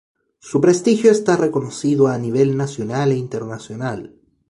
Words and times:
Su 0.39 0.59
prestigio 0.59 1.11
está 1.11 1.37
reconocido 1.37 2.07
a 2.07 2.17
nivel 2.17 2.57
nacional 2.57 3.11
e 3.11 3.17
internacional. 3.17 4.15